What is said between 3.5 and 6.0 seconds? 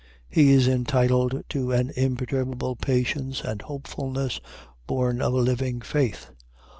hopefulness, born of a living